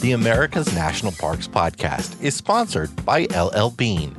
[0.00, 4.16] The America's National Parks podcast is sponsored by LL Bean.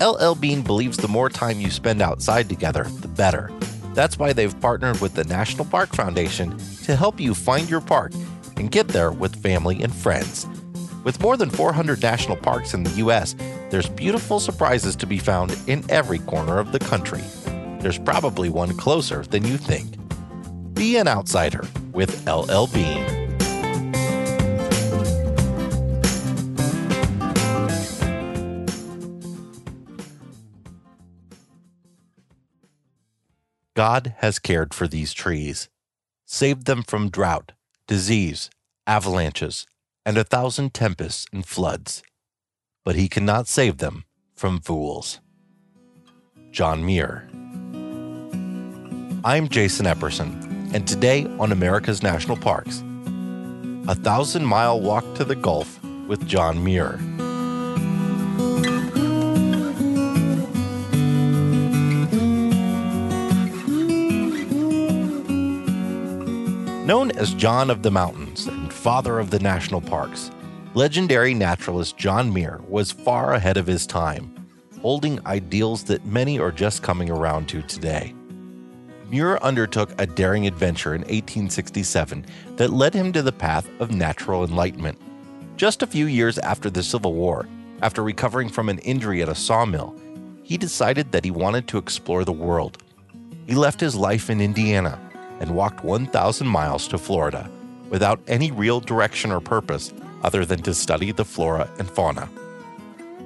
[0.00, 3.50] LL Bean believes the more time you spend outside together, the better.
[3.92, 8.12] That's why they've partnered with the National Park Foundation to help you find your park
[8.56, 10.46] and get there with family and friends.
[11.04, 13.36] With more than 400 national parks in the U.S.,
[13.68, 17.22] there's beautiful surprises to be found in every corner of the country.
[17.80, 19.98] There's probably one closer than you think.
[20.72, 23.23] Be an outsider with LL Bean.
[33.84, 35.68] God has cared for these trees,
[36.24, 37.52] saved them from drought,
[37.86, 38.48] disease,
[38.86, 39.66] avalanches,
[40.06, 42.02] and a thousand tempests and floods.
[42.82, 45.20] But he cannot save them from fools.
[46.50, 47.28] John Muir.
[49.22, 50.32] I'm Jason Epperson,
[50.72, 52.82] and today on America's National Parks,
[53.86, 55.78] a thousand mile walk to the Gulf
[56.08, 56.98] with John Muir.
[66.84, 70.30] Known as John of the Mountains and father of the national parks,
[70.74, 74.46] legendary naturalist John Muir was far ahead of his time,
[74.82, 78.14] holding ideals that many are just coming around to today.
[79.08, 84.44] Muir undertook a daring adventure in 1867 that led him to the path of natural
[84.44, 85.00] enlightenment.
[85.56, 87.48] Just a few years after the Civil War,
[87.80, 89.98] after recovering from an injury at a sawmill,
[90.42, 92.82] he decided that he wanted to explore the world.
[93.46, 95.00] He left his life in Indiana
[95.40, 97.50] and walked 1,000 miles to Florida
[97.90, 102.28] without any real direction or purpose other than to study the flora and fauna.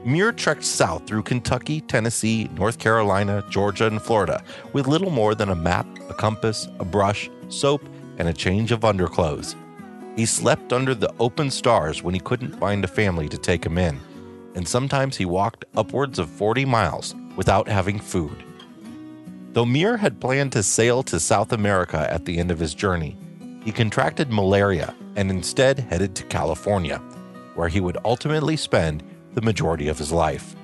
[0.05, 4.43] Muir trekked south through Kentucky, Tennessee, North Carolina, Georgia, and Florida
[4.73, 7.83] with little more than a map, a compass, a brush, soap,
[8.19, 9.55] and a change of underclothes.
[10.17, 13.79] He slept under the open stars when he couldn't find a family to take him
[13.79, 14.01] in,
[14.55, 18.45] and sometimes he walked upwards of 40 miles without having food.
[19.59, 23.17] Though Muir had planned to sail to South America at the end of his journey,
[23.65, 26.99] he contracted malaria and instead headed to California,
[27.57, 29.03] where he would ultimately spend
[29.35, 30.55] the majority of his life.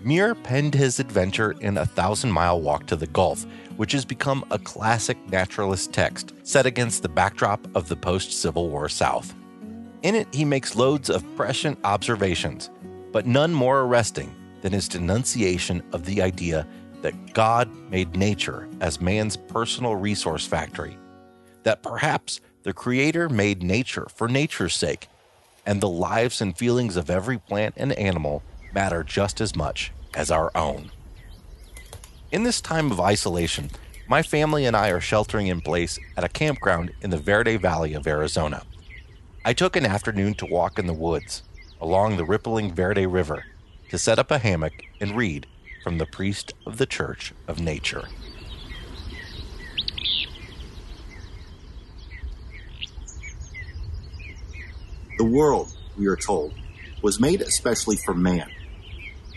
[0.00, 3.44] Muir penned his adventure in A Thousand Mile Walk to the Gulf,
[3.76, 8.70] which has become a classic naturalist text set against the backdrop of the post Civil
[8.70, 9.34] War South.
[10.02, 12.70] In it, he makes loads of prescient observations,
[13.12, 16.66] but none more arresting than his denunciation of the idea
[17.04, 20.96] that God made nature as man's personal resource factory,
[21.62, 25.08] that perhaps the Creator made nature for nature's sake,
[25.66, 28.42] and the lives and feelings of every plant and animal
[28.72, 30.90] matter just as much as our own.
[32.32, 33.68] In this time of isolation,
[34.08, 37.92] my family and I are sheltering in place at a campground in the Verde Valley
[37.92, 38.62] of Arizona.
[39.44, 41.42] I took an afternoon to walk in the woods
[41.82, 43.44] along the rippling Verde River
[43.90, 44.72] to set up a hammock
[45.02, 45.46] and read
[45.84, 48.08] from the priest of the Church of Nature.
[55.18, 56.54] The world, we are told,
[57.02, 58.48] was made especially for man,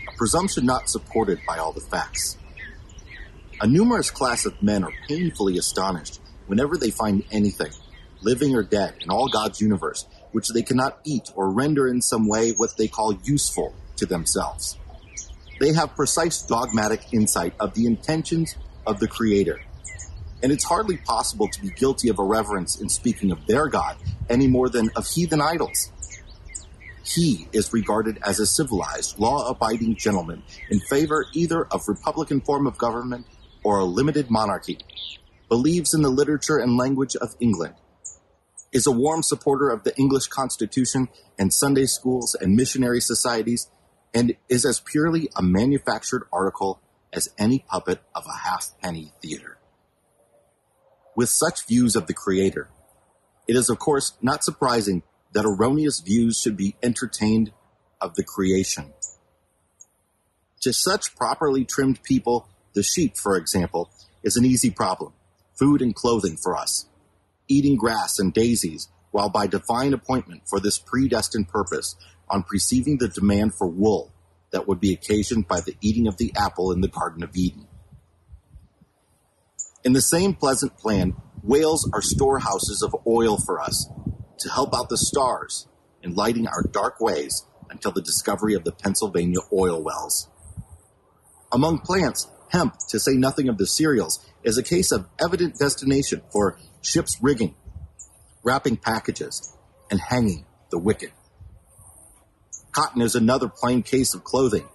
[0.08, 2.38] a presumption not supported by all the facts.
[3.60, 7.72] A numerous class of men are painfully astonished whenever they find anything,
[8.22, 12.26] living or dead, in all God's universe, which they cannot eat or render in some
[12.26, 14.78] way what they call useful to themselves.
[15.60, 19.60] They have precise dogmatic insight of the intentions of the Creator.
[20.42, 23.96] And it's hardly possible to be guilty of irreverence in speaking of their God
[24.28, 25.90] any more than of heathen idols.
[27.04, 32.66] He is regarded as a civilized, law abiding gentleman in favor either of republican form
[32.66, 33.26] of government
[33.64, 34.78] or a limited monarchy,
[35.48, 37.74] believes in the literature and language of England,
[38.72, 41.08] is a warm supporter of the English Constitution
[41.38, 43.68] and Sunday schools and missionary societies,
[44.18, 46.80] and is as purely a manufactured article
[47.12, 49.58] as any puppet of a halfpenny theater.
[51.14, 52.68] With such views of the Creator,
[53.46, 55.04] it is of course not surprising
[55.34, 57.52] that erroneous views should be entertained
[58.00, 58.92] of the creation.
[60.62, 63.88] To such properly trimmed people, the sheep, for example,
[64.24, 65.12] is an easy problem.
[65.54, 66.86] Food and clothing for us.
[67.46, 71.94] Eating grass and daisies, while by divine appointment for this predestined purpose,
[72.30, 74.12] on perceiving the demand for wool
[74.50, 77.66] that would be occasioned by the eating of the apple in the Garden of Eden.
[79.84, 83.88] In the same pleasant plan, whales are storehouses of oil for us
[84.40, 85.68] to help out the stars
[86.02, 90.28] in lighting our dark ways until the discovery of the Pennsylvania oil wells.
[91.52, 96.22] Among plants, hemp, to say nothing of the cereals, is a case of evident destination
[96.30, 97.54] for ship's rigging,
[98.42, 99.56] wrapping packages,
[99.90, 101.12] and hanging the wicked.
[102.72, 104.68] Cotton is another plain case of clothing.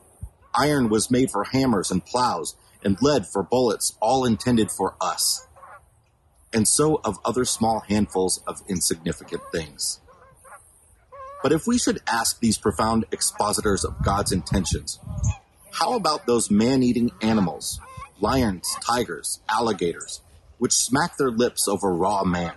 [0.54, 5.48] Iron was made for hammers and plows, and lead for bullets, all intended for us.
[6.52, 10.00] And so of other small handfuls of insignificant things.
[11.42, 15.00] But if we should ask these profound expositors of God's intentions,
[15.72, 17.80] how about those man eating animals,
[18.22, 20.22] lions, tigers, alligators,
[20.58, 22.54] which smack their lips over raw man?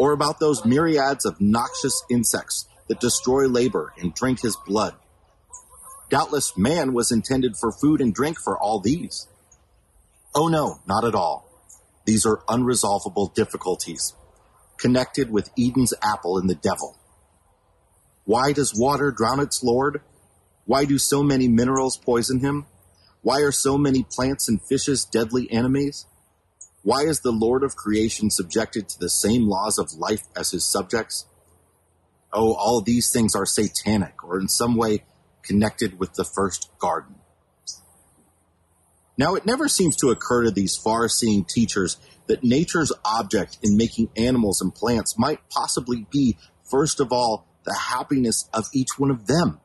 [0.00, 4.94] Or about those myriads of noxious insects that destroy labor and drink his blood?
[6.10, 9.28] Doubtless man was intended for food and drink for all these.
[10.34, 11.48] Oh no, not at all.
[12.04, 14.12] These are unresolvable difficulties,
[14.76, 16.98] connected with Eden's apple and the devil.
[18.26, 20.02] Why does water drown its Lord?
[20.66, 22.66] Why do so many minerals poison him?
[23.22, 26.04] Why are so many plants and fishes deadly enemies?
[26.82, 30.70] Why is the Lord of creation subjected to the same laws of life as his
[30.70, 31.24] subjects?
[32.32, 35.04] Oh, all these things are satanic or in some way
[35.42, 37.16] connected with the first garden.
[39.18, 43.76] Now, it never seems to occur to these far seeing teachers that nature's object in
[43.76, 46.38] making animals and plants might possibly be,
[46.70, 49.60] first of all, the happiness of each one of them,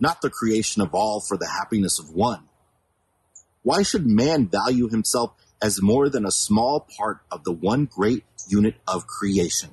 [0.00, 2.48] not the creation of all for the happiness of one.
[3.62, 5.32] Why should man value himself
[5.62, 9.70] as more than a small part of the one great unit of creation?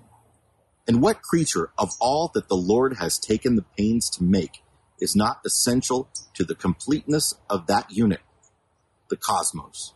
[0.87, 4.63] And what creature of all that the Lord has taken the pains to make
[4.99, 8.21] is not essential to the completeness of that unit,
[9.09, 9.93] the cosmos?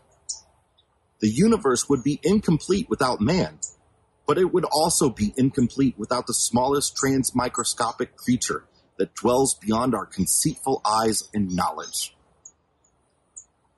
[1.22, 3.60] The universe would be incomplete without man,
[4.28, 8.66] but it would also be incomplete without the smallest transmicroscopic creature
[8.98, 12.16] that dwells beyond our conceitful eyes and knowledge.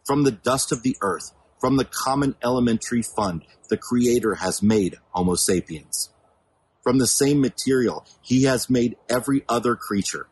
[0.05, 4.97] From the dust of the earth, from the common elementary fund, the Creator has made
[5.11, 6.09] Homo sapiens.
[6.83, 10.27] From the same material, He has made every other creature,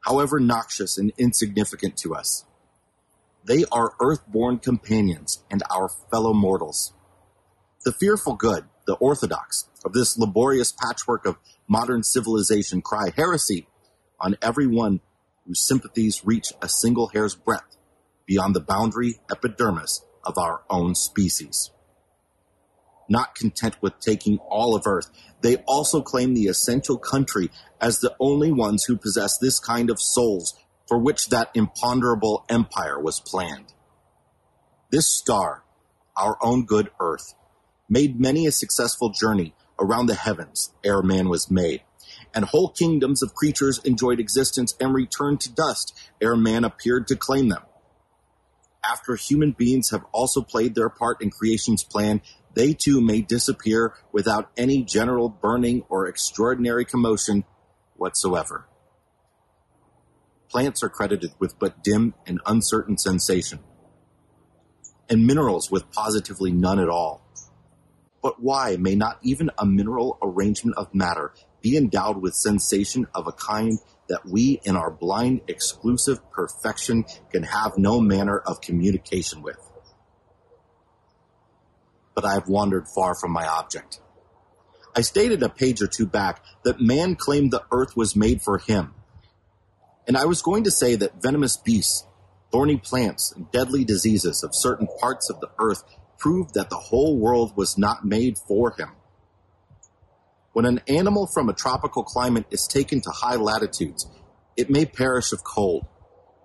[0.00, 2.44] however noxious and insignificant to us.
[3.44, 6.94] They are earth-born companions and our fellow mortals.
[7.84, 11.36] The fearful good, the orthodox, of this laborious patchwork of
[11.68, 13.66] modern civilization cry heresy
[14.20, 15.00] on everyone
[15.44, 17.76] whose sympathies reach a single hair's breadth
[18.24, 21.71] beyond the boundary epidermis of our own species.
[23.12, 25.10] Not content with taking all of Earth,
[25.42, 30.00] they also claim the essential country as the only ones who possess this kind of
[30.00, 33.74] souls for which that imponderable empire was planned.
[34.90, 35.62] This star,
[36.16, 37.34] our own good Earth,
[37.86, 41.82] made many a successful journey around the heavens ere man was made,
[42.34, 47.16] and whole kingdoms of creatures enjoyed existence and returned to dust ere man appeared to
[47.16, 47.62] claim them.
[48.82, 52.22] After human beings have also played their part in creation's plan,
[52.54, 57.44] they too may disappear without any general burning or extraordinary commotion
[57.96, 58.66] whatsoever.
[60.50, 63.60] Plants are credited with but dim and uncertain sensation,
[65.08, 67.22] and minerals with positively none at all.
[68.22, 73.26] But why may not even a mineral arrangement of matter be endowed with sensation of
[73.26, 73.78] a kind
[74.08, 79.71] that we in our blind exclusive perfection can have no manner of communication with?
[82.14, 84.00] But I have wandered far from my object.
[84.94, 88.58] I stated a page or two back that man claimed the earth was made for
[88.58, 88.94] him.
[90.06, 92.04] And I was going to say that venomous beasts,
[92.50, 95.82] thorny plants, and deadly diseases of certain parts of the earth
[96.18, 98.90] proved that the whole world was not made for him.
[100.52, 104.06] When an animal from a tropical climate is taken to high latitudes,
[104.56, 105.86] it may perish of cold,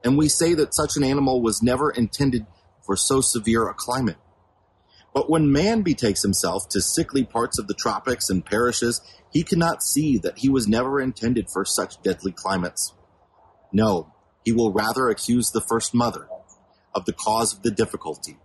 [0.04, 2.46] and we say that such an animal was never intended
[2.86, 4.16] for so severe a climate.
[5.18, 9.02] But when man betakes himself to sickly parts of the tropics and perishes,
[9.34, 12.94] he cannot see that he was never intended for such deadly climates.
[13.74, 14.14] No,
[14.46, 16.28] he will rather accuse the first mother
[16.94, 18.38] of the cause of the difficulty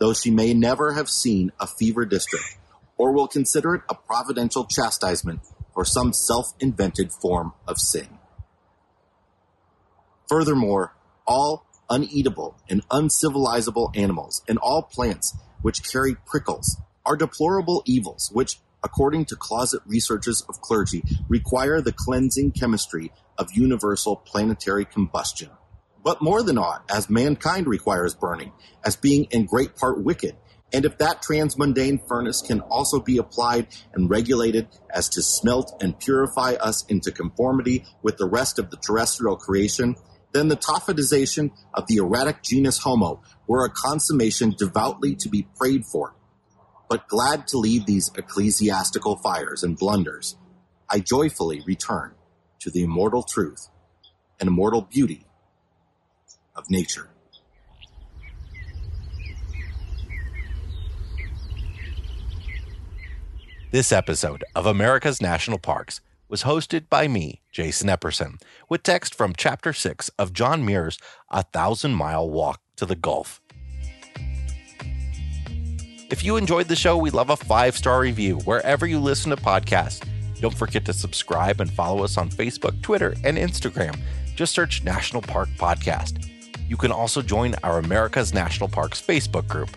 [0.00, 2.58] though she may never have seen a fever district,
[2.98, 5.40] or will consider it a providential chastisement
[5.72, 8.18] for some self-invented form of sin.
[10.28, 10.96] Furthermore,
[11.28, 15.32] all uneatable and uncivilizable animals and all plants
[15.66, 21.92] which carry prickles are deplorable evils which, according to closet researches of clergy, require the
[21.92, 25.50] cleansing chemistry of universal planetary combustion
[26.06, 28.52] but more than aught, as mankind requires burning,
[28.84, 30.36] as being in great part wicked.
[30.72, 35.98] And if that transmundane furnace can also be applied and regulated as to smelt and
[35.98, 39.96] purify us into conformity with the rest of the terrestrial creation,
[40.36, 45.86] then the Tophetization of the erratic genus Homo were a consummation devoutly to be prayed
[45.86, 46.14] for,
[46.90, 50.36] but glad to leave these ecclesiastical fires and blunders
[50.88, 52.14] I joyfully return
[52.60, 53.68] to the immortal truth
[54.38, 55.26] and immortal beauty
[56.54, 57.08] of nature.
[63.72, 69.34] This episode of America's National Parks was hosted by me, Jason Epperson, with text from
[69.36, 70.98] Chapter 6 of John Muir's
[71.30, 73.40] A Thousand Mile Walk to the Gulf.
[76.08, 79.36] If you enjoyed the show, we'd love a five star review wherever you listen to
[79.36, 80.06] podcasts.
[80.40, 83.98] Don't forget to subscribe and follow us on Facebook, Twitter, and Instagram.
[84.36, 86.30] Just search National Park Podcast.
[86.68, 89.70] You can also join our America's National Parks Facebook group.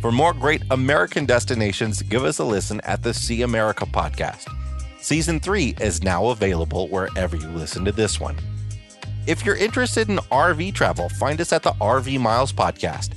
[0.00, 4.46] For more great American destinations, give us a listen at the See America podcast.
[5.02, 8.36] Season 3 is now available wherever you listen to this one.
[9.26, 13.12] If you're interested in RV travel, find us at the RV Miles podcast.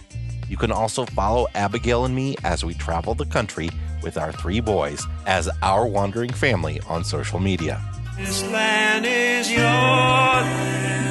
[0.48, 3.70] You can also follow Abigail and me as we travel the country
[4.02, 7.82] with our three boys as our wandering family on social media.
[8.18, 11.04] This land is your land.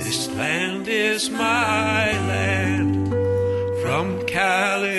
[0.00, 3.08] This land is my land.
[3.82, 4.96] From California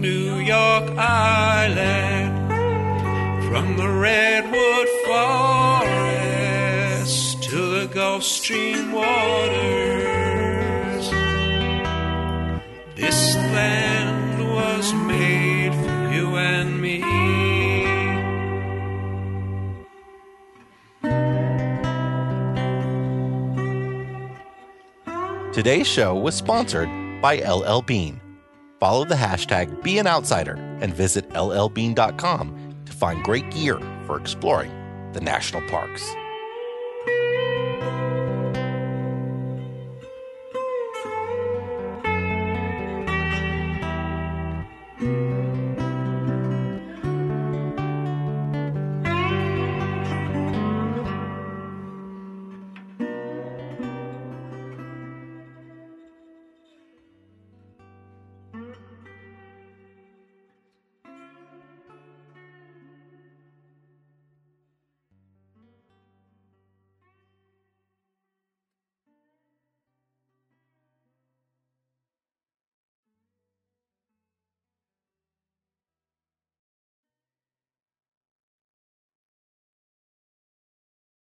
[0.00, 2.34] New York Island.
[3.48, 6.22] From the Redwood Forest
[7.44, 9.86] to the Gulf Stream waters.
[12.94, 17.02] This land was made for you and me.
[25.52, 26.90] Today's show was sponsored
[27.22, 28.20] by LL Bean.
[28.78, 34.72] Follow the hashtag Be an Outsider and visit llbean.com to find great gear for exploring
[35.12, 36.14] the national parks.